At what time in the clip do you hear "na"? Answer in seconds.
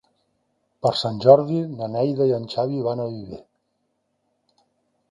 1.75-1.91